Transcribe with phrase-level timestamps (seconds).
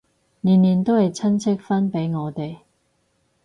[0.39, 2.61] 年年都係親戚分俾我哋